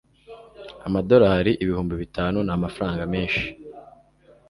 Amadolari 0.87 1.51
ibihumbi 1.63 1.93
bitanu 2.01 2.37
ni 2.43 2.51
amafaranga 2.57 3.03
menshi. 3.13 3.45